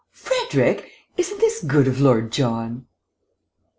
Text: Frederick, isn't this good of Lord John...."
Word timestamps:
Frederick, 0.09 0.91
isn't 1.15 1.39
this 1.41 1.61
good 1.63 1.87
of 1.87 2.01
Lord 2.01 2.31
John...." 2.31 2.87